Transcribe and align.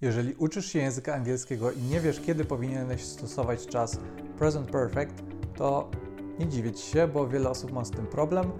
Jeżeli 0.00 0.34
uczysz 0.34 0.66
się 0.66 0.78
języka 0.78 1.14
angielskiego 1.14 1.72
i 1.72 1.82
nie 1.82 2.00
wiesz, 2.00 2.20
kiedy 2.20 2.44
powinieneś 2.44 3.04
stosować 3.04 3.66
czas 3.66 3.98
present 4.38 4.70
perfect, 4.70 5.22
to 5.56 5.90
nie 6.38 6.48
dziwię 6.48 6.72
Ci 6.72 6.90
się, 6.90 7.08
bo 7.08 7.28
wiele 7.28 7.50
osób 7.50 7.72
ma 7.72 7.84
z 7.84 7.90
tym 7.90 8.06
problem, 8.06 8.52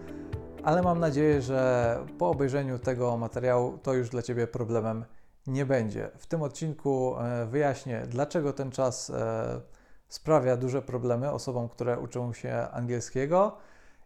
ale 0.63 0.83
mam 0.83 1.01
nadzieję, 1.01 1.43
że 1.43 1.99
po 2.19 2.31
obejrzeniu 2.31 2.79
tego 2.79 3.17
materiału 3.17 3.79
to 3.79 3.95
już 3.95 4.09
dla 4.09 4.23
Ciebie 4.23 4.47
problemem 4.47 5.05
nie 5.47 5.67
będzie. 5.67 6.11
W 6.19 6.27
tym 6.27 6.43
odcinku 6.43 7.17
e, 7.19 7.47
wyjaśnię, 7.47 8.03
dlaczego 8.09 8.53
ten 8.53 8.71
czas 8.71 9.11
e, 9.11 9.61
sprawia 10.09 10.57
duże 10.57 10.83
problemy 10.83 11.31
osobom, 11.31 11.69
które 11.69 12.01
uczą 12.01 12.33
się 12.33 12.55
angielskiego 12.73 13.57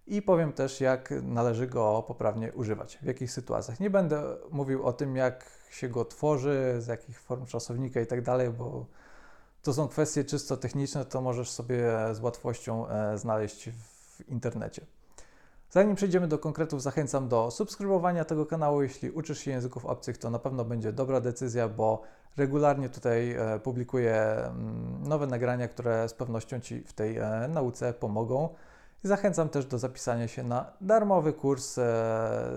i 0.07 0.23
powiem 0.23 0.53
też, 0.53 0.81
jak 0.81 1.11
należy 1.23 1.67
go 1.67 2.05
poprawnie 2.09 2.53
używać, 2.53 2.99
w 3.03 3.05
jakich 3.05 3.33
sytuacjach. 3.33 3.81
Nie 3.81 3.91
będę 3.91 4.37
mówił 4.51 4.87
o 4.87 4.93
tym, 4.93 5.17
jak 5.17 5.47
się 5.71 5.89
go 5.89 6.05
tworzy, 6.05 6.75
z 6.79 6.87
jakich 6.87 7.21
form 7.21 7.47
czasownika 7.47 8.01
i 8.01 8.07
tak 8.07 8.23
dalej, 8.23 8.51
bo 8.51 8.87
to 9.63 9.73
są 9.73 9.89
kwestie 9.89 10.25
czysto 10.25 10.57
techniczne, 10.57 11.05
to 11.05 11.21
możesz 11.21 11.51
sobie 11.51 11.85
z 12.13 12.21
łatwością 12.21 12.89
e, 12.89 13.19
znaleźć 13.19 13.71
w 13.71 14.29
internecie. 14.29 14.87
Zanim 15.71 15.97
przejdziemy 15.97 16.29
do 16.29 16.39
konkretów, 16.39 16.83
zachęcam 16.83 17.29
do 17.29 17.51
subskrybowania 17.51 18.25
tego 18.25 18.47
kanału. 18.47 18.83
Jeśli 18.83 19.11
uczysz 19.11 19.39
się 19.39 19.51
języków 19.51 19.87
obcych, 19.87 20.19
to 20.19 20.31
na 20.31 20.39
pewno 20.39 20.65
będzie 20.65 20.93
dobra 20.93 21.21
decyzja, 21.21 21.69
bo 21.69 22.03
regularnie 22.37 22.89
tutaj 22.89 23.33
e, 23.33 23.61
publikuję 23.61 24.15
mm, 24.15 25.09
nowe 25.09 25.27
nagrania, 25.27 25.69
które 25.69 26.09
z 26.09 26.15
pewnością 26.15 26.61
Ci 26.61 26.81
w 26.81 26.93
tej 26.93 27.19
e, 27.19 27.49
nauce 27.49 27.93
pomogą. 27.93 28.49
Zachęcam 29.05 29.49
też 29.49 29.67
do 29.67 29.79
zapisania 29.79 30.29
się 30.29 30.43
na 30.43 30.73
darmowy 30.81 31.33
kurs 31.33 31.79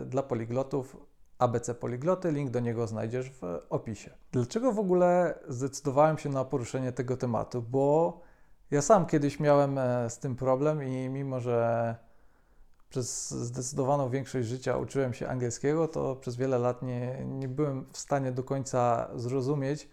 dla 0.06 0.24
poliglotów 0.24 0.98
ABC 1.40 1.76
Poligloty. 1.76 2.32
Link 2.32 2.52
do 2.52 2.60
niego 2.60 2.88
znajdziesz 2.88 3.32
w 3.32 3.42
opisie. 3.70 4.12
Dlaczego 4.32 4.72
w 4.72 4.80
ogóle 4.80 5.40
zdecydowałem 5.48 6.18
się 6.18 6.30
na 6.30 6.46
poruszenie 6.46 6.92
tego 6.92 7.18
tematu? 7.18 7.62
Bo 7.62 8.22
ja 8.72 8.82
sam 8.82 9.06
kiedyś 9.06 9.40
miałem 9.40 9.78
e, 9.78 10.10
z 10.10 10.20
tym 10.20 10.36
problem 10.36 10.84
i 10.84 11.10
mimo, 11.10 11.40
że 11.40 11.96
przez 12.90 13.30
zdecydowaną 13.32 14.10
większość 14.10 14.48
życia 14.48 14.78
uczyłem 14.78 15.14
się 15.14 15.28
angielskiego, 15.28 15.88
to 15.88 16.16
przez 16.16 16.36
wiele 16.36 16.60
lat 16.60 16.82
nie, 16.82 17.26
nie 17.26 17.48
byłem 17.48 17.86
w 17.92 17.98
stanie 17.98 18.32
do 18.32 18.44
końca 18.44 19.10
zrozumieć, 19.16 19.90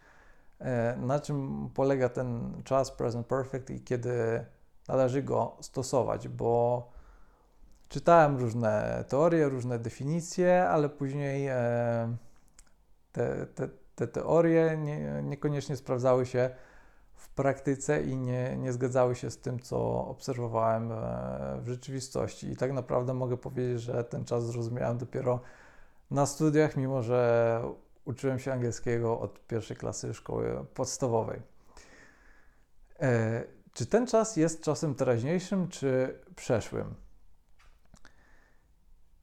e, 0.58 0.96
na 0.96 1.20
czym 1.20 1.68
polega 1.74 2.08
ten 2.08 2.52
czas 2.64 2.91
present 2.91 3.27
perfect 3.27 3.70
i 3.70 3.80
kiedy 3.80 4.44
należy 4.88 5.22
go 5.22 5.56
stosować, 5.60 6.28
bo 6.28 6.88
czytałem 7.88 8.36
różne 8.36 9.04
teorie, 9.08 9.48
różne 9.48 9.78
definicje, 9.78 10.68
ale 10.68 10.88
później 10.88 11.46
e, 11.46 12.16
te, 13.12 13.46
te, 13.46 13.68
te 13.94 14.06
teorie 14.06 14.77
nie, 14.77 15.22
niekoniecznie 15.22 15.77
sprawdzały 15.77 16.27
się 16.27 16.50
w 17.14 17.28
praktyce 17.28 18.02
i 18.02 18.16
nie, 18.16 18.56
nie 18.56 18.72
zgadzały 18.72 19.14
się 19.14 19.30
z 19.30 19.38
tym, 19.38 19.60
co 19.60 20.06
obserwowałem 20.06 20.92
e, 20.92 20.96
w 21.60 21.68
rzeczywistości. 21.68 22.48
I 22.48 22.56
tak 22.56 22.72
naprawdę 22.72 23.14
mogę 23.14 23.36
powiedzieć, 23.36 23.80
że 23.80 24.05
ten 24.05 24.24
czas 24.24 24.46
zrozumiałem 24.46 24.98
dopiero 24.98 25.40
na 26.10 26.27
studiach, 26.27 26.77
mimo 26.77 27.02
że 27.02 27.60
uczyłem 28.05 28.38
się 28.38 28.52
angielskiego 28.52 29.20
od 29.20 29.46
pierwszej 29.46 29.77
klasy 29.77 30.14
szkoły 30.14 30.64
podstawowej. 30.74 31.40
Czy 33.75 33.86
ten 33.86 34.06
czas 34.06 34.36
jest 34.36 34.62
czasem 34.62 34.94
teraźniejszym 34.94 35.69
czy 35.69 36.20
przeszłym? 36.36 36.94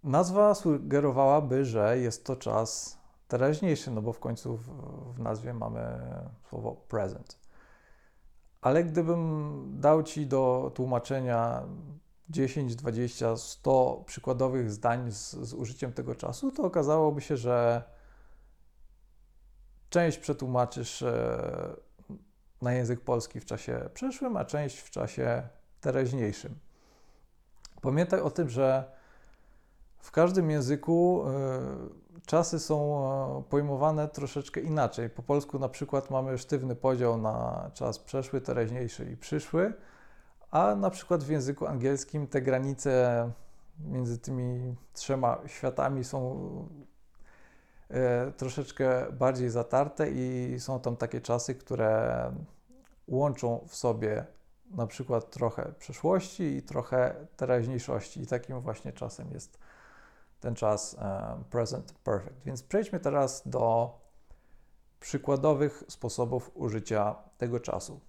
Nazwa 0.03 0.55
sugerowałaby, 0.55 1.66
że 1.66 1.97
jest 1.97 2.25
to 2.25 2.35
czas 2.35 2.97
teraźniejszy, 3.27 3.91
no 3.91 4.02
bo 4.02 4.13
w 4.13 4.19
końcu 4.19 4.57
w, 4.57 4.67
w 5.16 5.19
nazwie 5.19 5.53
mamy 5.53 5.99
słowo 6.49 6.75
present. 6.75 7.39
Ale 8.61 8.83
gdybym 8.83 9.63
dał 9.79 10.03
Ci 10.03 10.27
do 10.27 10.72
tłumaczenia 10.75 11.63
10, 12.29 12.75
20, 12.75 13.38
100 13.38 14.03
przykładowych 14.07 14.72
zdań 14.72 15.12
z, 15.12 15.31
z 15.31 15.53
użyciem 15.53 15.94
tego 15.94 16.16
czasu, 16.16 16.51
to 16.51 16.63
okazałoby 16.63 17.22
się, 17.22 17.38
że 17.38 17.83
część 19.89 20.18
przetłumaczysz 20.18 21.01
e, 21.01 21.75
na 22.61 22.73
język 22.73 23.01
polski 23.01 23.39
w 23.39 23.45
czasie 23.45 23.89
przeszłym, 23.94 24.38
a 24.38 24.45
część 24.45 24.79
w 24.79 24.89
czasie 24.89 25.44
teraźniejszym. 25.81 26.55
Pamiętaj 27.81 28.19
o 28.19 28.31
tym, 28.31 28.49
że 28.49 28.91
w 29.97 30.11
każdym 30.11 30.51
języku 30.51 31.23
e, 31.27 32.21
czasy 32.25 32.59
są 32.59 33.05
e, 33.39 33.44
pojmowane 33.50 34.07
troszeczkę 34.07 34.61
inaczej. 34.61 35.09
Po 35.09 35.23
polsku 35.23 35.59
na 35.59 35.69
przykład 35.69 36.09
mamy 36.09 36.38
sztywny 36.38 36.75
podział 36.75 37.17
na 37.17 37.69
czas 37.73 38.00
przeszły, 38.00 38.41
teraźniejszy 38.41 39.11
i 39.11 39.17
przyszły, 39.17 39.73
a 40.51 40.75
na 40.75 40.89
przykład 40.89 41.23
w 41.23 41.29
języku 41.29 41.67
angielskim 41.67 42.27
te 42.27 42.41
granice 42.41 43.31
między 43.79 44.17
tymi 44.17 44.75
trzema 44.94 45.38
światami 45.47 46.03
są 46.03 46.50
troszeczkę 48.38 49.12
bardziej 49.12 49.50
zatarte 49.50 50.12
i 50.12 50.56
są 50.59 50.79
tam 50.79 50.96
takie 50.96 51.22
czasy, 51.22 51.56
które 51.56 52.31
łączą 53.07 53.66
w 53.68 53.75
sobie 53.75 54.25
na 54.72 54.88
przykład 54.88 55.29
trochę 55.31 55.74
przeszłości 55.79 56.44
i 56.44 56.62
trochę 56.62 57.28
teraźniejszości. 57.38 58.22
I 58.22 58.28
takim 58.28 58.59
właśnie 58.59 58.94
czasem 58.94 59.31
jest 59.31 59.57
ten 60.40 60.56
czas 60.56 60.96
e, 61.00 61.44
present 61.50 61.94
perfect. 61.94 62.44
Więc 62.46 62.63
przejdźmy 62.63 63.00
teraz 63.00 63.47
do 63.47 63.94
przykładowych 65.00 65.84
sposobów 65.88 66.51
użycia 66.53 67.16
tego 67.38 67.59
czasu. 67.59 68.00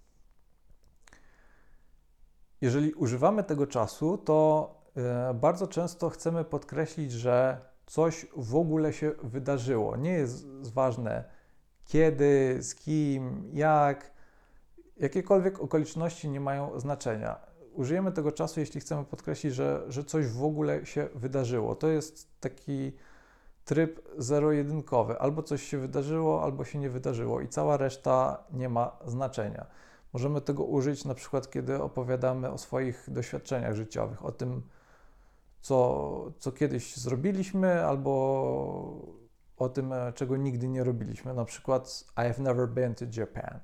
Jeżeli 2.60 2.92
używamy 2.92 3.44
tego 3.44 3.66
czasu, 3.66 4.19
to 4.19 4.71
e, 4.97 5.34
bardzo 5.34 5.69
często 5.69 6.10
chcemy 6.10 6.44
podkreślić, 6.44 7.12
że 7.12 7.60
coś 7.87 8.26
w 8.37 8.56
ogóle 8.56 8.93
się 8.93 9.12
wydarzyło. 9.22 9.97
Nie 9.97 10.12
jest 10.12 10.72
ważne 10.72 11.25
kiedy, 11.84 12.59
z 12.62 12.75
kim, 12.75 13.50
jak. 13.53 14.12
Jakiekolwiek 14.97 15.60
okoliczności 15.60 16.28
nie 16.28 16.41
mają 16.41 16.81
znaczenia 16.81 17.53
użyjemy 17.75 18.12
tego 18.12 18.32
czasu, 18.32 18.60
jeśli 18.60 18.81
chcemy 18.81 19.04
podkreślić, 19.04 19.54
że, 19.54 19.82
że 19.88 20.04
coś 20.04 20.26
w 20.26 20.44
ogóle 20.44 20.87
się 20.87 21.09
wydarzyło. 21.15 21.75
To 21.75 21.88
jest 21.88 22.41
taki 22.41 22.92
tryb 23.65 24.09
zero-jedynkowy. 24.19 25.19
Albo 25.19 25.42
coś 25.42 25.62
się 25.62 25.78
wydarzyło, 25.78 26.42
albo 26.42 26.65
się 26.65 26.78
nie 26.78 26.91
wydarzyło 26.91 27.41
i 27.41 27.48
cała 27.48 27.76
reszta 27.76 28.44
nie 28.53 28.69
ma 28.69 28.97
znaczenia. 29.06 29.66
Możemy 30.12 30.41
tego 30.41 30.65
użyć 30.65 31.04
na 31.04 31.15
przykład, 31.15 31.50
kiedy 31.50 31.82
opowiadamy 31.82 32.50
o 32.50 32.59
swoich 32.59 33.04
doświadczeniach 33.09 33.75
życiowych, 33.75 34.25
o 34.25 34.32
tym, 34.32 34.62
co, 35.62 36.32
co 36.38 36.52
kiedyś 36.52 36.96
zrobiliśmy, 36.96 37.84
albo 37.84 38.12
o 39.56 39.68
tym, 39.68 39.94
czego 40.14 40.36
nigdy 40.36 40.68
nie 40.68 40.84
robiliśmy. 40.84 41.34
Na 41.34 41.44
przykład, 41.44 42.04
I 42.12 42.20
have 42.20 42.38
never 42.38 42.68
been 42.68 42.94
to 42.94 43.04
Japan. 43.16 43.60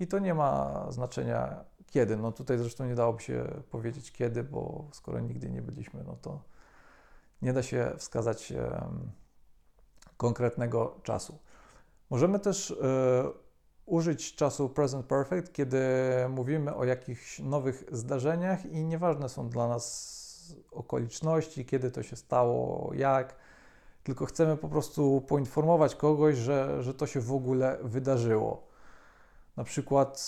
I 0.00 0.06
to 0.06 0.18
nie 0.18 0.34
ma 0.34 0.86
znaczenia, 0.90 1.64
kiedy. 1.86 2.16
No 2.16 2.32
tutaj 2.32 2.58
zresztą 2.58 2.86
nie 2.86 2.94
dałoby 2.94 3.22
się 3.22 3.62
powiedzieć 3.70 4.12
kiedy, 4.12 4.44
bo 4.44 4.88
skoro 4.92 5.20
nigdy 5.20 5.50
nie 5.50 5.62
byliśmy, 5.62 6.04
no 6.04 6.16
to 6.22 6.42
nie 7.42 7.52
da 7.52 7.62
się 7.62 7.92
wskazać 7.98 8.52
um, 8.52 9.10
konkretnego 10.16 11.00
czasu. 11.02 11.38
Możemy 12.10 12.40
też 12.40 12.70
y, 12.70 12.74
użyć 13.86 14.34
czasu 14.34 14.68
present 14.68 15.06
perfect, 15.06 15.52
kiedy 15.52 15.78
mówimy 16.28 16.74
o 16.74 16.84
jakichś 16.84 17.38
nowych 17.38 17.84
zdarzeniach 17.92 18.66
i 18.66 18.84
nieważne 18.84 19.28
są 19.28 19.48
dla 19.48 19.68
nas 19.68 20.23
okoliczności, 20.72 21.64
kiedy 21.64 21.90
to 21.90 22.02
się 22.02 22.16
stało, 22.16 22.90
jak, 22.94 23.36
tylko 24.02 24.26
chcemy 24.26 24.56
po 24.56 24.68
prostu 24.68 25.20
poinformować 25.20 25.94
kogoś, 25.94 26.36
że, 26.36 26.82
że 26.82 26.94
to 26.94 27.06
się 27.06 27.20
w 27.20 27.32
ogóle 27.32 27.78
wydarzyło. 27.82 28.66
Na 29.56 29.64
przykład 29.64 30.18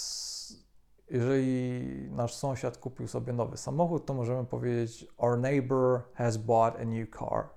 jeżeli 1.11 2.11
nasz 2.11 2.35
sąsiad 2.35 2.79
kupił 2.79 3.09
sobie 3.09 3.33
nowy 3.33 3.57
samochód, 3.57 4.07
to 4.07 4.15
możemy 4.15 4.45
powiedzieć 4.45 5.07
Our 5.19 5.39
neighbor 5.39 6.01
has 6.15 6.37
bought 6.37 6.81
a 6.81 6.85
new 6.85 7.11
car. 7.19 7.49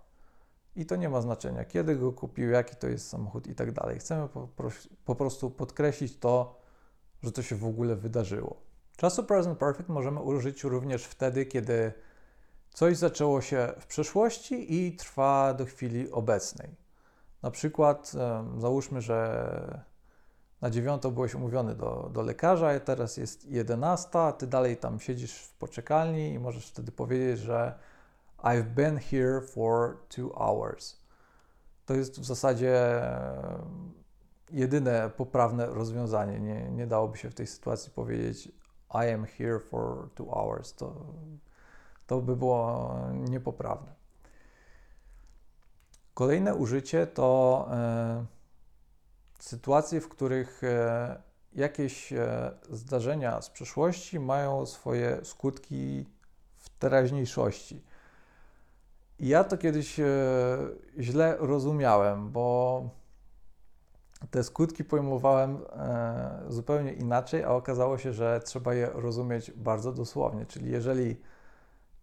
I 0.76 0.86
to 0.86 0.96
nie 0.96 1.10
ma 1.10 1.22
znaczenia, 1.22 1.66
kiedy 1.66 1.96
go 1.96 2.12
kupił, 2.12 2.50
jaki 2.50 2.76
to 2.76 2.88
jest 2.88 3.10
samochód 3.10 3.48
i 3.48 3.56
tak 3.56 3.72
dalej. 3.72 4.00
Chcemy 4.00 4.28
po, 4.28 4.48
po 5.06 5.16
prostu 5.16 5.50
podkreślić 5.50 6.20
to, 6.20 6.60
że 7.24 7.32
to 7.32 7.42
się 7.42 7.56
w 7.56 7.66
ogóle 7.66 7.96
wydarzyło. 7.96 8.62
Czasu 8.98 9.24
present 9.24 9.60
perfect 9.60 9.90
możemy 9.90 10.20
użyć 10.20 10.64
również 10.64 11.06
wtedy, 11.06 11.46
kiedy 11.46 11.94
coś 12.74 12.98
zaczęło 12.98 13.42
się 13.42 13.74
w 13.80 13.86
przeszłości 13.86 14.76
i 14.76 14.96
trwa 14.96 15.54
do 15.54 15.66
chwili 15.66 16.12
obecnej. 16.12 16.70
Na 17.42 17.52
przykład, 17.52 18.12
załóżmy, 18.58 19.02
że 19.02 19.86
na 20.62 20.70
dziewiątą 20.70 21.12
byłeś 21.12 21.36
umówiony 21.36 21.76
do, 21.76 22.10
do 22.14 22.22
lekarza, 22.22 22.68
a 22.68 22.80
teraz 22.80 23.18
jest 23.18 23.46
jedenasta, 23.46 24.32
ty 24.32 24.48
dalej 24.48 24.78
tam 24.78 25.00
siedzisz 25.00 25.42
w 25.42 25.54
poczekalni 25.54 26.34
i 26.34 26.40
możesz 26.40 26.68
wtedy 26.68 26.92
powiedzieć, 26.92 27.40
że 27.40 27.74
I've 28.44 28.64
been 28.64 28.98
here 28.98 29.42
for 29.42 29.98
two 30.10 30.30
hours. 30.36 31.00
To 31.86 31.94
jest 31.94 32.20
w 32.20 32.26
zasadzie 32.26 33.02
jedyne 34.52 35.10
poprawne 35.18 35.66
rozwiązanie. 35.66 36.40
Nie, 36.40 36.72
nie 36.72 36.88
dałoby 36.88 37.18
się 37.18 37.30
w 37.30 37.36
tej 37.36 37.48
sytuacji 37.48 37.92
powiedzieć 37.92 38.52
I 38.94 39.14
am 39.14 39.26
here 39.26 39.60
for 39.60 40.10
two 40.16 40.26
hours. 40.26 40.74
To, 40.74 40.96
to 42.10 42.22
by 42.22 42.36
było 42.36 42.96
niepoprawne. 43.14 43.94
Kolejne 46.14 46.56
użycie 46.56 47.08
to 47.08 47.68
e, 47.72 48.26
sytuacje, 49.40 50.02
w 50.02 50.10
których 50.10 50.64
e, 50.64 51.22
jakieś 51.54 52.14
e, 52.14 52.52
zdarzenia 52.70 53.42
z 53.42 53.50
przeszłości 53.50 54.20
mają 54.20 54.66
swoje 54.66 55.20
skutki 55.24 56.06
w 56.58 56.70
teraźniejszości. 56.70 57.84
I 59.20 59.28
ja 59.28 59.44
to 59.44 59.58
kiedyś 59.58 60.00
e, 60.00 60.06
źle 61.00 61.36
rozumiałem, 61.40 62.32
bo 62.32 62.90
te 64.32 64.44
skutki 64.44 64.84
pojmowałem 64.84 65.58
e, 65.58 66.42
zupełnie 66.48 66.94
inaczej, 66.94 67.44
a 67.44 67.50
okazało 67.50 67.98
się, 67.98 68.14
że 68.14 68.40
trzeba 68.46 68.74
je 68.74 68.90
rozumieć 68.94 69.52
bardzo 69.52 69.92
dosłownie. 69.92 70.46
Czyli 70.46 70.72
jeżeli 70.72 71.18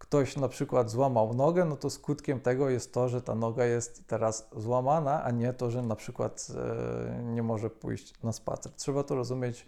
ktoś 0.09 0.37
na 0.37 0.47
przykład 0.47 0.89
złamał 0.89 1.33
nogę, 1.33 1.65
no 1.65 1.75
to 1.75 1.89
skutkiem 1.89 2.39
tego 2.39 2.69
jest 2.69 2.93
to, 2.93 3.09
że 3.09 3.21
ta 3.21 3.35
noga 3.35 3.65
jest 3.65 4.07
teraz 4.07 4.49
złamana, 4.55 5.23
a 5.23 5.31
nie 5.31 5.53
to, 5.53 5.71
że 5.71 5.81
na 5.81 5.95
przykład 5.95 6.47
e, 6.55 7.23
nie 7.23 7.43
może 7.43 7.69
pójść 7.69 8.23
na 8.23 8.31
spacer. 8.31 8.71
Trzeba 8.73 9.03
to 9.03 9.15
rozumieć 9.15 9.65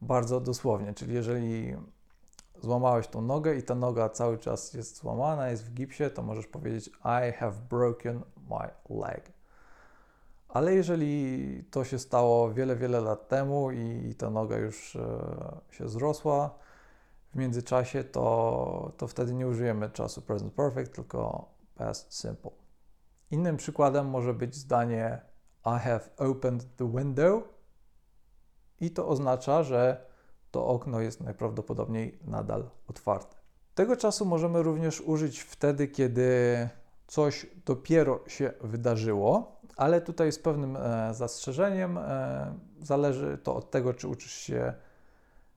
bardzo 0.00 0.40
dosłownie, 0.40 0.94
czyli 0.94 1.14
jeżeli 1.14 1.76
złamałeś 2.62 3.08
tą 3.08 3.22
nogę 3.22 3.54
i 3.54 3.62
ta 3.62 3.74
noga 3.74 4.08
cały 4.08 4.38
czas 4.38 4.74
jest 4.74 4.96
złamana, 4.96 5.50
jest 5.50 5.64
w 5.64 5.74
gipsie, 5.74 6.10
to 6.10 6.22
możesz 6.22 6.46
powiedzieć 6.46 6.88
I 6.88 7.32
have 7.32 7.54
broken 7.70 8.20
my 8.50 8.96
leg. 9.00 9.32
Ale 10.48 10.74
jeżeli 10.74 11.64
to 11.70 11.84
się 11.84 11.98
stało 11.98 12.52
wiele, 12.52 12.76
wiele 12.76 13.00
lat 13.00 13.28
temu 13.28 13.70
i 13.70 14.14
ta 14.18 14.30
noga 14.30 14.56
już 14.58 14.96
e, 14.96 15.20
się 15.70 15.88
zrosła 15.88 16.61
w 17.32 17.36
międzyczasie, 17.36 18.04
to, 18.04 18.92
to 18.96 19.08
wtedy 19.08 19.34
nie 19.34 19.48
użyjemy 19.48 19.90
czasu 19.90 20.22
present 20.22 20.54
perfect, 20.54 20.94
tylko 20.94 21.48
past 21.74 22.20
simple. 22.20 22.50
Innym 23.30 23.56
przykładem 23.56 24.08
może 24.08 24.34
być 24.34 24.54
zdanie 24.54 25.20
I 25.66 25.78
have 25.78 26.10
opened 26.16 26.76
the 26.76 26.92
window 26.92 27.42
i 28.80 28.90
to 28.90 29.08
oznacza, 29.08 29.62
że 29.62 30.06
to 30.50 30.66
okno 30.66 31.00
jest 31.00 31.20
najprawdopodobniej 31.20 32.18
nadal 32.24 32.70
otwarte. 32.88 33.36
Tego 33.74 33.96
czasu 33.96 34.24
możemy 34.24 34.62
również 34.62 35.00
użyć 35.00 35.40
wtedy, 35.40 35.88
kiedy 35.88 36.68
coś 37.06 37.46
dopiero 37.66 38.20
się 38.26 38.52
wydarzyło, 38.60 39.60
ale 39.76 40.00
tutaj 40.00 40.32
z 40.32 40.38
pewnym 40.38 40.76
e, 40.76 41.14
zastrzeżeniem 41.14 41.98
e, 41.98 42.54
zależy 42.80 43.38
to 43.38 43.56
od 43.56 43.70
tego, 43.70 43.94
czy 43.94 44.08
uczysz 44.08 44.32
się 44.32 44.74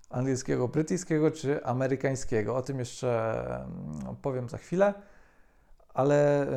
angielskiego, 0.10 0.68
brytyjskiego 0.68 1.32
czy 1.32 1.66
amerykańskiego. 1.66 2.56
O 2.56 2.62
tym 2.62 2.80
jeszcze 2.80 3.46
mm, 3.56 4.16
powiem 4.22 4.50
za 4.50 4.58
chwilę, 4.58 4.94
ale 5.94 6.42
e, 6.42 6.48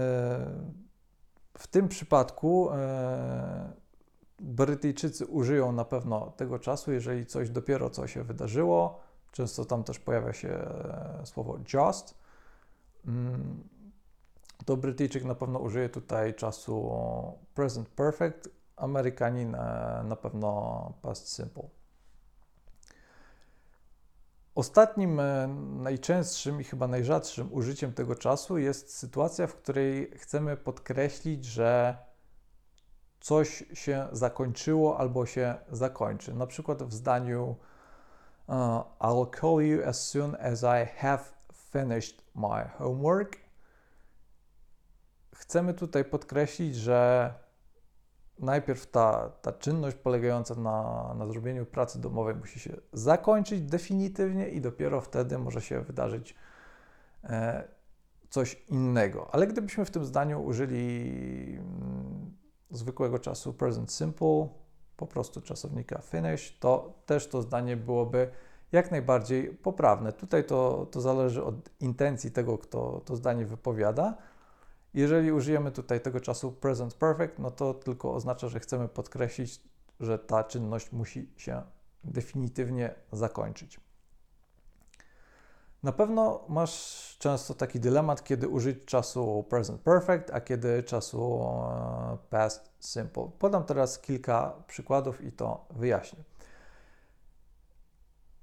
w 1.59 1.67
tym 1.67 1.89
przypadku 1.89 2.71
e, 2.73 3.89
Brytyjczycy 4.41 5.27
użyją 5.27 5.73
na 5.73 5.85
pewno 5.85 6.33
tego 6.37 6.59
czasu, 6.59 6.93
jeżeli 6.93 7.27
coś 7.27 7.50
dopiero 7.50 7.91
co 7.91 8.06
się 8.06 8.25
wydarzyło. 8.25 9.00
Często 9.33 9.65
tam 9.65 9.85
też 9.85 9.99
pojawia 9.99 10.33
się 10.33 10.49
e, 10.49 11.21
słowo 11.25 11.59
just. 11.75 12.15
Mm, 13.06 13.69
to 14.65 14.77
Brytyjczyk 14.77 15.25
na 15.25 15.35
pewno 15.35 15.59
użyje 15.59 15.89
tutaj 15.89 16.35
czasu 16.35 16.93
present 17.55 17.89
perfect, 17.89 18.49
Amerykanin 18.77 19.51
na 20.05 20.17
pewno 20.17 20.93
past 21.03 21.37
simple. 21.37 21.78
Ostatnim, 24.58 25.20
e, 25.20 25.49
najczęstszym 25.76 26.60
i 26.60 26.64
chyba 26.64 26.88
najrzadszym 26.88 27.52
użyciem 27.52 27.93
tego 27.93 28.14
czasu 28.14 28.58
jest 28.58 28.96
sytuacja, 28.96 29.46
w 29.46 29.55
której 29.55 30.10
chcemy 30.16 30.56
podkreślić, 30.56 31.44
że 31.44 31.96
coś 33.20 33.64
się 33.72 34.08
zakończyło 34.12 34.99
albo 34.99 35.26
się 35.26 35.55
zakończy. 35.72 36.34
Na 36.34 36.46
przykład 36.46 36.82
w 36.82 36.93
zdaniu 36.93 37.56
uh, 38.46 38.55
I'll 39.00 39.40
call 39.40 39.66
you 39.66 39.88
as 39.88 40.08
soon 40.08 40.37
as 40.40 40.62
I 40.62 40.87
have 40.96 41.20
finished 41.52 42.22
my 42.34 42.69
homework. 42.78 43.37
Chcemy 45.34 45.75
tutaj 45.75 46.05
podkreślić, 46.05 46.76
że 46.76 47.34
najpierw 48.38 48.87
ta, 48.87 49.31
ta 49.43 49.52
czynność 49.52 49.96
polegająca 49.96 50.55
na, 50.55 51.14
na 51.19 51.26
zrobieniu 51.26 51.67
pracy 51.67 52.00
domowej 52.00 52.35
musi 52.35 52.61
się 52.61 52.76
zakończyć 52.93 53.62
definitywnie 53.62 54.49
i 54.49 54.61
dopiero 54.61 55.00
wtedy 55.00 55.38
może 55.38 55.61
się 55.61 55.81
wydarzyć 55.81 56.35
e, 57.25 57.69
coś 58.31 58.62
innego. 58.69 59.29
Ale 59.32 59.46
gdybyśmy 59.46 59.85
w 59.85 59.90
tym 59.90 60.05
zdaniu 60.05 60.44
użyli 60.44 61.58
mm, 61.58 62.37
zwykłego 62.70 63.19
czasu 63.19 63.55
present 63.55 63.93
simple, 63.93 64.49
po 64.96 65.06
prostu 65.06 65.41
czasownika 65.41 65.99
finish, 65.99 66.58
to 66.58 66.94
też 67.06 67.29
to 67.29 67.43
zdanie 67.43 67.76
byłoby 67.76 68.31
jak 68.73 68.91
najbardziej 68.91 69.49
poprawne. 69.49 70.12
Tutaj 70.12 70.44
to, 70.44 70.87
to 70.91 71.00
zależy 71.00 71.44
od 71.44 71.55
intencji 71.81 72.31
tego, 72.31 72.58
kto 72.58 73.00
to 73.05 73.17
zdanie 73.17 73.46
wypowiada. 73.46 74.17
Jeżeli 74.94 75.32
użyjemy 75.32 75.73
tutaj 75.73 76.00
tego 76.00 76.20
czasu 76.20 76.52
present 76.52 76.94
perfect, 76.94 77.38
no 77.38 77.50
to 77.50 77.75
tylko 77.75 78.14
oznacza, 78.14 78.49
że 78.49 78.61
chcemy 78.61 78.88
podkreślić, 78.88 79.61
że 80.00 80.19
ta 80.19 80.44
czynność 80.44 80.93
musi 80.93 81.32
się 81.37 81.62
definitywnie 82.05 82.94
zakończyć. 83.12 83.81
Na 85.82 85.93
pewno 85.93 86.44
masz 86.49 87.17
często 87.19 87.55
taki 87.55 87.81
dylemat, 87.81 88.25
kiedy 88.25 88.49
użyć 88.49 88.85
czasu 88.85 89.44
present 89.49 89.81
perfect, 89.81 90.31
a 90.31 90.40
kiedy 90.40 90.82
czasu 90.82 91.43
e, 91.43 92.19
past 92.31 92.70
simple. 92.81 93.31
Podam 93.38 93.64
teraz 93.64 93.99
kilka 93.99 94.52
przykładów 94.67 95.25
i 95.25 95.32
to 95.32 95.67
wyjaśnię. 95.70 96.25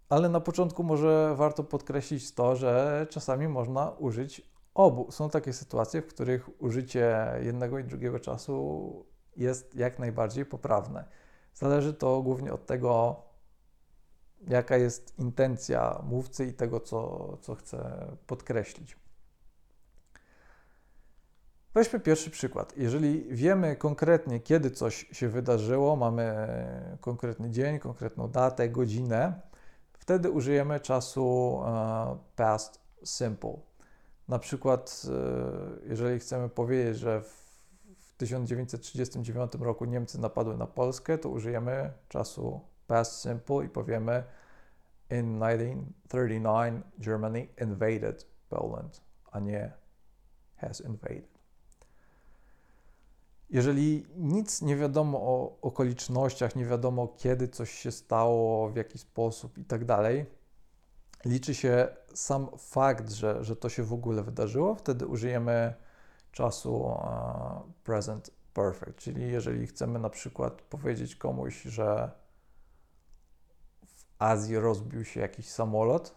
Ale 0.10 0.30
na 0.30 0.40
początku 0.40 0.84
może 0.84 1.36
warto 1.36 1.64
podkreślić 1.64 2.34
to, 2.34 2.56
że 2.56 3.08
czasami 3.10 3.48
można 3.48 3.90
użyć 3.90 4.55
obu. 4.76 5.12
Są 5.12 5.30
takie 5.30 5.54
sytuacje, 5.54 6.02
w 6.02 6.08
których 6.08 6.62
użycie 6.62 7.34
jednego 7.42 7.80
i 7.80 7.84
drugiego 7.84 8.20
czasu 8.20 9.06
jest 9.38 9.76
jak 9.76 10.00
najbardziej 10.00 10.46
poprawne. 10.46 11.06
Zależy 11.54 11.94
to 11.94 12.22
głównie 12.22 12.54
od 12.54 12.66
tego, 12.66 13.22
jaka 14.48 14.78
jest 14.78 15.20
intencja 15.20 16.02
mówcy 16.04 16.46
i 16.46 16.54
tego, 16.54 16.80
co, 16.80 17.38
co 17.42 17.56
chce 17.56 18.08
podkreślić. 18.28 18.98
Weźmy 21.74 22.00
pierwszy 22.00 22.30
przykład. 22.30 22.78
Jeżeli 22.78 23.26
wiemy 23.30 23.76
konkretnie, 23.76 24.40
kiedy 24.40 24.72
coś 24.72 25.08
się 25.12 25.30
wydarzyło, 25.30 25.96
mamy 25.96 26.48
konkretny 27.02 27.50
dzień, 27.50 27.80
konkretną 27.80 28.28
datę, 28.28 28.70
godzinę, 28.70 29.42
wtedy 29.94 30.32
użyjemy 30.32 30.80
czasu 30.80 31.60
e, 31.66 32.18
past 32.36 32.82
simple. 33.06 33.58
Na 34.28 34.40
przykład, 34.40 35.02
e, 35.10 35.90
jeżeli 35.90 36.20
chcemy 36.20 36.50
powiedzieć, 36.50 36.98
że 36.98 37.22
w 37.22 38.14
1939 38.18 39.56
roku 39.60 39.86
Niemcy 39.86 40.22
napadły 40.22 40.58
na 40.58 40.68
Polskę, 40.68 41.18
to 41.18 41.30
użyjemy 41.30 41.94
czasu 42.10 42.62
past 42.88 43.22
simple 43.22 43.66
i 43.66 43.70
powiemy 43.70 44.24
in 45.12 45.40
1939 45.40 46.84
Germany 47.00 47.48
invaded 47.62 48.28
Poland, 48.50 49.02
a 49.32 49.40
nie 49.40 49.72
has 50.56 50.82
invaded. 50.82 51.36
Jeżeli 53.50 54.06
nic 54.18 54.62
nie 54.62 54.76
wiadomo 54.76 55.18
o 55.22 55.58
okolicznościach, 55.62 56.56
nie 56.56 56.66
wiadomo 56.66 57.08
kiedy 57.18 57.48
coś 57.48 57.72
się 57.72 57.92
stało, 57.92 58.70
w 58.70 58.76
jaki 58.76 58.98
sposób 58.98 59.58
i 59.58 59.66
tak 59.66 59.86
dalej, 59.86 60.26
liczy 61.26 61.56
się 61.56 61.88
sam 62.14 62.48
fakt, 62.58 63.12
że, 63.12 63.44
że 63.44 63.56
to 63.56 63.70
się 63.70 63.84
w 63.84 63.94
ogóle 63.94 64.24
wydarzyło, 64.24 64.76
wtedy 64.76 65.08
użyjemy 65.08 65.74
czasu 66.32 66.98
present 67.84 68.32
perfect. 68.54 68.96
Czyli 68.96 69.32
jeżeli 69.32 69.68
chcemy 69.68 70.00
na 70.00 70.10
przykład 70.10 70.62
powiedzieć 70.62 71.16
komuś, 71.16 71.62
że 71.62 72.12
w 73.86 74.06
Azji 74.20 74.60
rozbił 74.60 75.06
się 75.06 75.20
jakiś 75.20 75.50
samolot, 75.50 76.16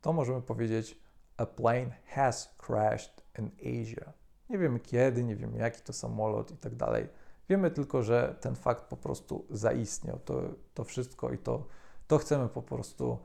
to 0.00 0.12
możemy 0.12 0.42
powiedzieć 0.42 1.02
a 1.36 1.46
plane 1.46 1.90
has 2.06 2.54
crashed 2.66 3.22
in 3.38 3.50
Asia. 3.60 4.12
Nie 4.50 4.58
wiemy 4.58 4.80
kiedy, 4.80 5.24
nie 5.24 5.36
wiemy 5.36 5.58
jaki 5.58 5.82
to 5.82 5.92
samolot 5.92 6.50
i 6.50 6.56
tak 6.56 6.74
dalej. 6.74 7.08
Wiemy 7.48 7.70
tylko, 7.70 8.02
że 8.02 8.36
ten 8.40 8.54
fakt 8.54 8.84
po 8.84 8.96
prostu 8.96 9.46
zaistniał. 9.50 10.18
To, 10.24 10.42
to 10.74 10.84
wszystko 10.84 11.32
i 11.32 11.38
to, 11.38 11.66
to 12.06 12.18
chcemy 12.18 12.48
po 12.48 12.62
prostu 12.62 13.18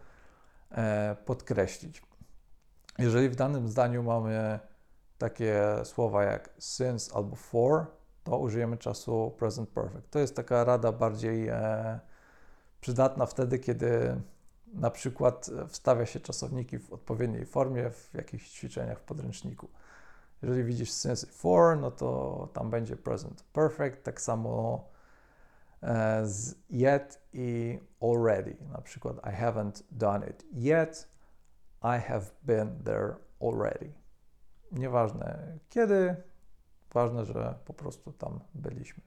podkreślić. 1.26 2.02
Jeżeli 3.00 3.30
w 3.30 3.36
danym 3.36 3.68
zdaniu 3.68 4.04
mamy 4.04 4.60
takie 5.18 5.64
słowa 5.84 6.24
jak 6.24 6.50
since 6.60 7.16
albo 7.16 7.36
for, 7.36 7.86
to 8.24 8.38
użyjemy 8.38 8.78
czasu 8.78 9.36
present 9.38 9.70
perfect. 9.70 10.12
To 10.12 10.20
jest 10.20 10.36
taka 10.36 10.64
rada 10.64 10.92
bardziej 10.92 11.48
e, 11.48 12.00
przydatna 12.82 13.26
wtedy, 13.26 13.60
kiedy 13.60 14.22
na 14.74 14.92
przykład 14.92 15.50
wstawia 15.68 16.06
się 16.06 16.20
czasowniki 16.20 16.80
w 16.80 16.94
odpowiedniej 16.94 17.46
formie 17.46 17.90
w 17.90 18.14
jakichś 18.14 18.50
ćwiczeniach 18.50 19.00
w 19.00 19.04
podręczniku. 19.04 19.68
Jeżeli 20.42 20.64
widzisz 20.64 20.92
since 20.92 21.28
for, 21.28 21.78
no 21.78 21.92
to 21.92 22.50
tam 22.54 22.70
będzie 22.70 22.96
present 22.96 23.44
perfect, 23.44 24.04
tak 24.04 24.22
samo 24.22 24.84
e, 24.94 24.97
z 26.24 26.56
yet 26.70 27.22
i 27.34 27.80
already. 28.02 28.58
Na 28.72 28.82
przykład 28.82 29.18
I 29.18 29.44
haven't 29.44 29.84
done 29.92 30.30
it 30.30 30.46
yet, 30.54 31.10
I 31.84 32.00
have 32.00 32.26
been 32.44 32.84
there 32.84 33.16
already. 33.42 33.94
Nieważne 34.72 35.58
kiedy, 35.70 36.16
ważne, 36.94 37.26
że 37.26 37.56
po 37.66 37.74
prostu 37.74 38.12
tam 38.12 38.40
byliśmy. 38.54 39.04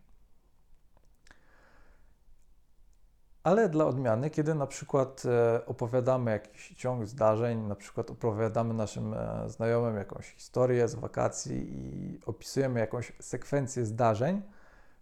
Ale 3.43 3.69
dla 3.69 3.87
odmiany, 3.87 4.31
kiedy 4.31 4.55
na 4.55 4.67
przykład 4.67 5.23
e, 5.25 5.67
opowiadamy 5.67 6.31
jakiś 6.31 6.69
ciąg 6.69 7.07
zdarzeń, 7.07 7.59
na 7.59 7.75
przykład 7.75 8.11
opowiadamy 8.11 8.75
naszym 8.75 9.15
e, 9.15 9.49
znajomym 9.49 9.97
jakąś 9.97 10.35
historię 10.35 10.89
z 10.89 10.95
wakacji 10.95 11.67
i 11.73 12.21
opisujemy 12.27 12.81
jakąś 12.81 13.12
sekwencję 13.21 13.85
zdarzeń, 13.85 14.43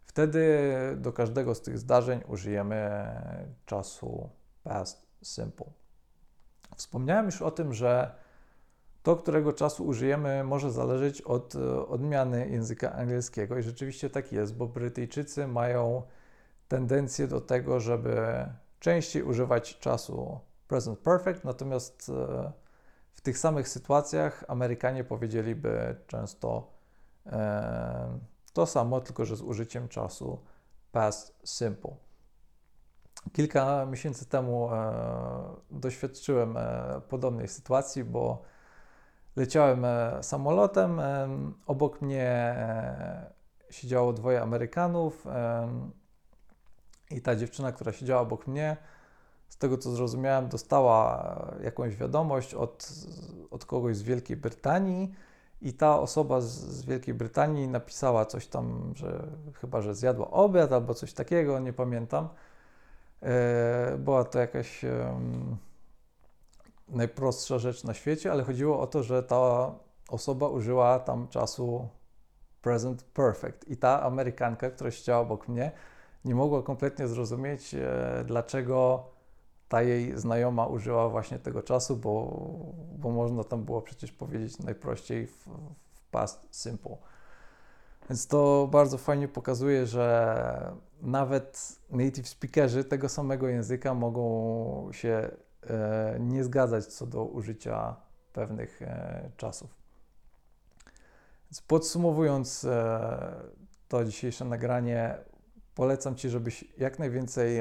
wtedy 0.08 0.70
do 0.96 1.12
każdego 1.12 1.54
z 1.54 1.62
tych 1.62 1.78
zdarzeń 1.78 2.20
użyjemy 2.28 3.06
czasu 3.66 4.30
past 4.64 5.06
simple. 5.22 5.66
Wspomniałem 6.76 7.26
już 7.26 7.42
o 7.42 7.50
tym, 7.50 7.74
że 7.74 8.14
to, 9.02 9.16
którego 9.16 9.52
czasu 9.52 9.86
użyjemy, 9.86 10.44
może 10.44 10.70
zależeć 10.70 11.22
od 11.22 11.54
e, 11.54 11.86
odmiany 11.86 12.48
języka 12.48 12.92
angielskiego 12.92 13.58
i 13.58 13.62
rzeczywiście 13.62 14.10
tak 14.10 14.32
jest, 14.32 14.56
bo 14.56 14.66
Brytyjczycy 14.66 15.46
mają 15.46 16.02
tendencję 16.68 17.26
do 17.26 17.40
tego, 17.40 17.80
żeby 17.80 18.46
częściej 18.80 19.22
używać 19.22 19.78
czasu 19.78 20.40
present 20.68 20.98
perfect, 20.98 21.44
natomiast 21.44 22.08
e, 22.08 22.52
w 23.12 23.20
tych 23.20 23.38
samych 23.38 23.68
sytuacjach 23.68 24.44
Amerykanie 24.48 25.04
powiedzieliby 25.04 25.96
często 26.06 26.72
e, 27.26 28.18
to 28.58 28.66
samo, 28.66 29.00
tylko 29.00 29.24
że 29.24 29.36
z 29.36 29.42
użyciem 29.42 29.88
czasu 29.88 30.38
past 30.92 31.40
simple. 31.44 31.96
Kilka 33.32 33.86
miesięcy 33.86 34.26
temu 34.26 34.74
e, 34.74 34.92
doświadczyłem 35.70 36.58
podobnej 37.08 37.48
sytuacji, 37.48 38.04
bo 38.04 38.42
leciałem 39.36 39.86
samolotem. 40.22 41.00
Obok 41.66 42.02
mnie 42.02 42.56
siedziało 43.70 44.12
dwoje 44.12 44.42
Amerykanów. 44.42 45.26
I 47.10 47.20
ta 47.22 47.36
dziewczyna, 47.36 47.72
która 47.72 47.92
siedziała 47.92 48.20
obok 48.20 48.46
mnie, 48.46 48.76
z 49.48 49.56
tego 49.56 49.78
co 49.78 49.90
zrozumiałem, 49.90 50.48
dostała 50.48 51.34
jakąś 51.62 51.96
wiadomość 51.96 52.54
od, 52.54 52.92
od 53.50 53.64
kogoś 53.64 53.96
z 53.96 54.02
Wielkiej 54.02 54.36
Brytanii. 54.36 55.14
I 55.62 55.72
ta 55.72 56.00
osoba 56.00 56.40
z, 56.40 56.46
z, 56.46 56.84
Wielkiej 56.84 57.14
Brytanii 57.14 57.68
napisała 57.68 58.24
coś 58.24 58.46
tam, 58.46 58.92
że 58.96 59.28
chyba, 59.54 59.82
że 59.82 59.94
zjadła 59.94 60.30
obiad 60.30 60.72
albo 60.72 60.94
coś 60.94 61.12
takiego, 61.12 61.58
nie 61.58 61.72
pamiętam. 61.72 62.28
E, 63.22 63.96
była 63.98 64.24
to 64.24 64.38
jakaś 64.38 64.84
e, 64.84 65.20
najprostsza 66.88 67.58
rzecz 67.58 67.84
na 67.84 67.94
świecie, 67.94 68.32
ale 68.32 68.44
chodziło 68.44 68.80
o 68.80 68.86
to, 68.86 69.02
że 69.02 69.22
ta 69.22 69.72
osoba 70.08 70.48
użyła 70.48 70.98
tam 70.98 71.28
czasu 71.28 71.88
present 72.62 73.02
perfect. 73.02 73.68
I 73.68 73.76
ta 73.76 74.02
Amerykanka, 74.02 74.70
która 74.70 74.90
siedziała 74.90 75.20
obok 75.20 75.48
mnie, 75.48 75.72
nie 76.24 76.34
mogła 76.34 76.62
kompletnie 76.62 77.08
zrozumieć, 77.08 77.74
e, 77.74 78.24
dlaczego 78.26 79.04
ta 79.68 79.82
jej 79.82 80.18
znajoma 80.18 80.66
użyła 80.66 81.08
właśnie 81.08 81.38
tego 81.38 81.62
czasu, 81.62 81.96
bo, 81.96 82.30
bo 82.98 83.10
można 83.10 83.44
tam 83.44 83.64
było 83.64 83.82
przecież 83.82 84.12
powiedzieć 84.12 84.58
najprościej 84.58 85.26
w, 85.26 85.48
w 85.92 86.02
past 86.10 86.48
simple. 86.50 86.96
Więc 88.08 88.26
to 88.26 88.68
bardzo 88.70 88.98
fajnie 88.98 89.28
pokazuje, 89.28 89.86
że 89.86 90.72
nawet 91.02 91.78
native 91.90 92.28
speakerzy 92.28 92.84
tego 92.84 93.08
samego 93.08 93.48
języka 93.48 93.94
mogą 93.94 94.88
się 94.92 95.30
e, 95.66 96.16
nie 96.20 96.44
zgadzać 96.44 96.86
co 96.86 97.06
do 97.06 97.24
użycia 97.24 97.96
pewnych 98.32 98.82
e, 98.82 99.30
czasów. 99.36 99.74
Więc 101.50 101.62
podsumowując 101.62 102.64
e, 102.64 103.34
to 103.88 104.04
dzisiejsze 104.04 104.44
nagranie, 104.44 105.18
polecam 105.78 106.14
Ci, 106.14 106.28
żebyś 106.28 106.64
jak 106.78 106.98
najwięcej 106.98 107.60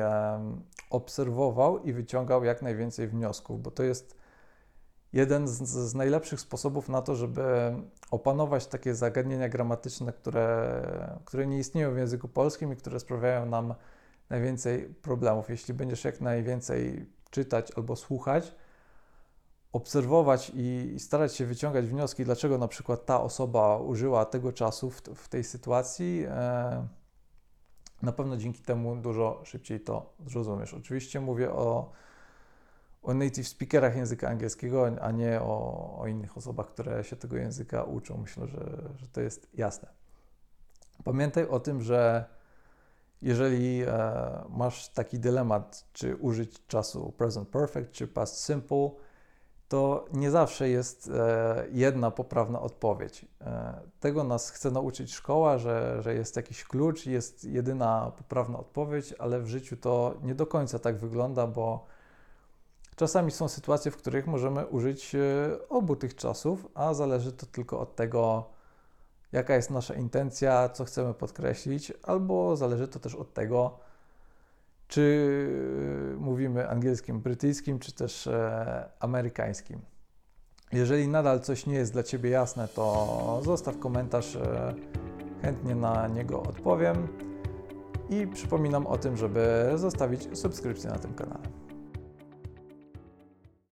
obserwował 0.89 1.83
i 1.83 1.93
wyciągał 1.93 2.43
jak 2.43 2.61
najwięcej 2.61 3.07
wniosków, 3.07 3.61
bo 3.61 3.71
to 3.71 3.83
jest 3.83 4.15
jeden 5.13 5.47
z, 5.47 5.61
z, 5.63 5.95
najlepszych 5.95 6.39
sposobów 6.39 6.89
na 6.89 7.01
to, 7.01 7.15
żeby 7.15 7.43
opanować 8.11 8.67
takie 8.67 8.95
zagadnienia 8.95 9.49
gramatyczne, 9.49 10.13
które, 10.13 10.81
które 11.25 11.47
nie 11.47 11.59
istnieją 11.59 11.93
w 11.93 11.97
języku 11.97 12.27
polskim 12.27 12.73
i 12.73 12.75
które 12.75 12.99
sprawiają 12.99 13.45
nam 13.45 13.73
najwięcej 14.29 14.93
problemów. 15.01 15.49
Jeśli 15.49 15.73
będziesz 15.73 16.03
jak 16.03 16.21
najwięcej 16.21 17.09
czytać 17.29 17.71
albo 17.75 17.95
słuchać, 17.95 18.55
obserwować 19.73 20.51
i, 20.55 20.95
starać 20.99 21.35
się 21.35 21.45
wyciągać 21.45 21.85
wnioski, 21.85 22.25
dlaczego 22.25 22.57
na 22.57 22.67
przykład 22.67 23.05
ta 23.05 23.21
osoba 23.21 23.77
użyła 23.77 24.25
tego 24.25 24.53
czasu 24.53 24.89
w, 24.89 25.01
w 25.01 25.27
tej 25.29 25.43
sytuacji, 25.43 26.25
e, 26.27 26.87
na 28.01 28.11
pewno 28.11 28.37
dzięki 28.37 28.63
temu 28.63 28.95
dużo 28.95 29.41
szybciej 29.43 29.79
to 29.79 30.13
zrozumiesz. 30.27 30.73
Oczywiście 30.73 31.19
mówię 31.19 31.51
o, 31.51 31.91
o 33.03 33.13
native 33.13 33.47
speakerach 33.47 33.95
języka 33.95 34.29
angielskiego, 34.29 34.87
a 35.01 35.11
nie 35.11 35.41
o, 35.41 35.97
o 35.99 36.07
innych 36.07 36.37
osobach, 36.37 36.67
które 36.67 37.03
się 37.03 37.15
tego 37.15 37.37
języka 37.37 37.83
uczą. 37.83 38.17
Myślę, 38.17 38.47
że, 38.47 38.89
że 38.95 39.07
to 39.07 39.21
jest 39.21 39.47
jasne. 39.53 39.89
Pamiętaj 41.03 41.47
o 41.47 41.59
tym, 41.59 41.81
że 41.81 42.25
jeżeli 43.21 43.83
e, 43.83 44.43
masz 44.49 44.89
taki 44.89 45.19
dylemat, 45.19 45.85
czy 45.93 46.15
użyć 46.15 46.67
czasu 46.67 47.11
present 47.11 47.49
perfect, 47.49 47.91
czy 47.91 48.07
past 48.07 48.45
simple, 48.45 48.89
to 49.67 50.05
nie 50.13 50.31
zawsze 50.31 50.69
jest 50.69 51.09
e, 51.13 51.65
jedna 51.71 52.11
poprawna 52.11 52.61
odpowiedź. 52.61 53.25
E, 53.41 53.81
tego 53.99 54.23
nas 54.23 54.49
chce 54.49 54.71
nauczyć 54.71 55.13
szkoła, 55.13 55.57
że, 55.57 55.97
że 56.01 56.13
jest 56.13 56.35
jakiś 56.35 56.63
klucz, 56.63 57.05
jest 57.05 57.43
jedyna 57.43 58.11
poprawna 58.17 58.59
odpowiedź, 58.59 59.13
ale 59.19 59.39
w 59.39 59.47
życiu 59.47 59.77
to 59.77 60.15
nie 60.23 60.35
do 60.35 60.45
końca 60.45 60.79
tak 60.79 60.97
wygląda, 60.97 61.47
bo 61.47 61.85
czasami 62.95 63.31
są 63.31 63.47
sytuacje, 63.47 63.91
w 63.91 63.97
których 63.97 64.27
możemy 64.27 64.65
użyć 64.65 65.15
e, 65.15 65.19
obu 65.69 65.95
tych 65.95 66.15
czasów, 66.15 66.67
a 66.73 66.93
zależy 66.93 67.31
to 67.31 67.45
tylko 67.45 67.79
od 67.79 67.95
tego, 67.95 68.49
jaka 69.31 69.55
jest 69.55 69.71
nasza 69.71 69.93
intencja, 69.93 70.69
co 70.69 70.85
chcemy 70.85 71.13
podkreślić, 71.13 71.93
albo 72.03 72.55
zależy 72.55 72.87
to 72.87 72.99
też 72.99 73.15
od 73.15 73.33
tego, 73.33 73.86
czy 74.87 76.15
mówimy 76.19 76.69
angielskim, 76.69 77.19
brytyjskim, 77.19 77.79
czy 77.79 77.91
też 77.91 78.27
e, 78.27 78.89
amerykańskim. 78.99 79.79
Jeżeli 80.71 81.07
nadal 81.07 81.39
coś 81.39 81.65
nie 81.65 81.75
jest 81.75 81.93
dla 81.93 82.03
Ciebie 82.03 82.29
jasne, 82.29 82.67
to 82.67 83.41
zostaw 83.43 83.79
komentarz, 83.79 84.35
e, 84.35 84.73
chętnie 85.41 85.75
na 85.75 86.07
niego 86.07 86.43
odpowiem. 86.43 87.07
I 88.09 88.27
przypominam 88.27 88.87
o 88.87 88.97
tym, 88.97 89.17
żeby 89.17 89.71
zostawić 89.75 90.37
subskrypcję 90.37 90.89
na 90.89 90.99
tym 90.99 91.13
kanale. 91.13 91.66